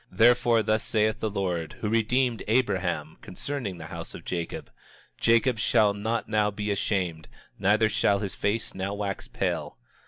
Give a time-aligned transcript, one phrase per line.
[0.11, 4.71] 27:33 Therefore, thus saith the Lord, who redeemed Abraham, concerning the house of Jacob:
[5.19, 7.27] Jacob shall not now be ashamed,
[7.59, 9.77] neither shall his face now wax pale.